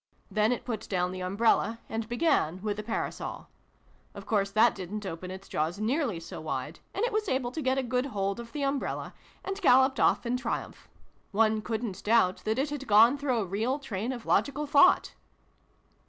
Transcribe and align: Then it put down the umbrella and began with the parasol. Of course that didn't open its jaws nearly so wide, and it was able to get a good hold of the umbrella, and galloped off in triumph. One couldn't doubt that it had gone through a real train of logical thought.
Then 0.31 0.51
it 0.51 0.65
put 0.65 0.89
down 0.89 1.11
the 1.11 1.21
umbrella 1.21 1.77
and 1.87 2.09
began 2.09 2.59
with 2.63 2.77
the 2.77 2.81
parasol. 2.81 3.49
Of 4.15 4.25
course 4.25 4.49
that 4.49 4.73
didn't 4.73 5.05
open 5.05 5.29
its 5.29 5.47
jaws 5.47 5.79
nearly 5.79 6.19
so 6.19 6.41
wide, 6.41 6.79
and 6.91 7.05
it 7.05 7.13
was 7.13 7.29
able 7.29 7.51
to 7.51 7.61
get 7.61 7.77
a 7.77 7.83
good 7.83 8.07
hold 8.07 8.39
of 8.39 8.51
the 8.51 8.63
umbrella, 8.63 9.13
and 9.45 9.61
galloped 9.61 9.99
off 9.99 10.25
in 10.25 10.37
triumph. 10.37 10.89
One 11.31 11.61
couldn't 11.61 12.03
doubt 12.03 12.37
that 12.45 12.57
it 12.57 12.71
had 12.71 12.87
gone 12.87 13.15
through 13.19 13.37
a 13.37 13.45
real 13.45 13.77
train 13.77 14.11
of 14.11 14.25
logical 14.25 14.65
thought. 14.65 15.13